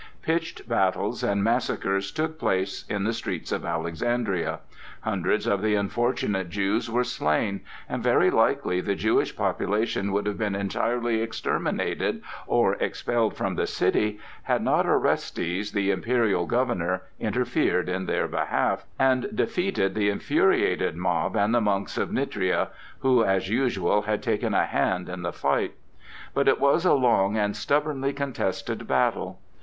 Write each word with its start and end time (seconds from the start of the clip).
Pitched 0.23 0.67
battles 0.67 1.21
and 1.21 1.43
massacres 1.43 2.11
took 2.11 2.39
place 2.39 2.85
in 2.89 3.03
the 3.03 3.13
streets 3.13 3.51
of 3.51 3.63
Alexandria. 3.63 4.57
Hundreds 5.01 5.45
of 5.45 5.61
the 5.61 5.75
unfortunate 5.75 6.49
Jews 6.49 6.89
were 6.89 7.03
slain, 7.03 7.61
and 7.87 8.01
very 8.01 8.31
likely 8.31 8.81
the 8.81 8.95
Jewish 8.95 9.35
population 9.37 10.11
would 10.11 10.25
have 10.25 10.39
been 10.39 10.55
entirely 10.55 11.21
exterminated 11.21 12.23
or 12.47 12.73
expelled 12.77 13.37
from 13.37 13.53
the 13.53 13.67
city, 13.67 14.19
had 14.41 14.63
not 14.63 14.87
Orestes, 14.87 15.71
the 15.71 15.91
imperial 15.91 16.47
governor, 16.47 17.03
interfered 17.19 17.87
in 17.87 18.07
their 18.07 18.27
behalf, 18.27 18.85
and 18.97 19.27
defeated 19.35 19.93
the 19.93 20.09
infuriated 20.09 20.95
mob 20.95 21.35
and 21.37 21.53
the 21.53 21.61
monks 21.61 21.95
of 21.99 22.09
Nitria, 22.09 22.69
who 23.01 23.23
as 23.23 23.49
usual 23.51 24.01
had 24.01 24.23
taken 24.23 24.55
a 24.55 24.65
hand 24.65 25.07
in 25.07 25.21
the 25.21 25.31
fight. 25.31 25.75
But 26.33 26.47
it 26.47 26.59
was 26.59 26.85
a 26.85 26.93
long 26.95 27.37
and 27.37 27.55
stubbornly 27.55 28.13
contested 28.13 28.87
battle. 28.87 29.39